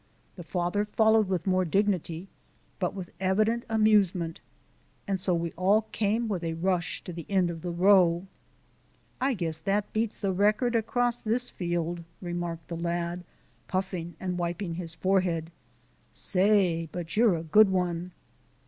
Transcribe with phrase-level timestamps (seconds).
[0.35, 2.27] The father followed with more dignity,
[2.79, 4.39] but with evident amusement,
[5.07, 8.25] and so we all came with a rush to the end of the row.
[9.21, 13.23] "I guess that beats the record across THIS field!" remarked the lad,
[13.67, 15.51] puffing and wiping his forehead.
[16.11, 18.09] "Say, but you're a good one!"